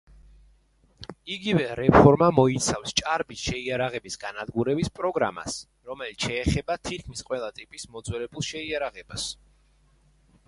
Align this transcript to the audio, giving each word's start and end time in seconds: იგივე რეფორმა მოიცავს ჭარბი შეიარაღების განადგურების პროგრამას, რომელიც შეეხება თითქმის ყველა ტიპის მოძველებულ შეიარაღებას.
იგივე 1.33 1.65
რეფორმა 1.79 2.29
მოიცავს 2.37 2.95
ჭარბი 3.01 3.37
შეიარაღების 3.41 4.17
განადგურების 4.23 4.89
პროგრამას, 5.01 5.57
რომელიც 5.91 6.25
შეეხება 6.29 6.77
თითქმის 6.89 7.23
ყველა 7.29 7.51
ტიპის 7.59 7.85
მოძველებულ 7.97 8.47
შეიარაღებას. 8.49 9.27